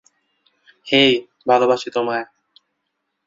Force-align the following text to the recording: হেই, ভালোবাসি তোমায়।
হেই, 0.87 1.11
ভালোবাসি 1.47 1.89
তোমায়। 1.89 2.25